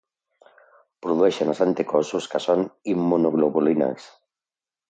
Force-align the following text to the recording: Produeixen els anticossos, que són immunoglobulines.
Produeixen 1.05 1.51
els 1.53 1.61
anticossos, 1.67 2.31
que 2.33 2.43
són 2.47 2.65
immunoglobulines. 2.95 4.09